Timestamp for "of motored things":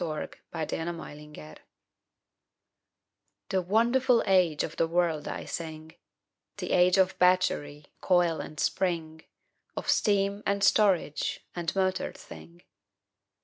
0.73-1.59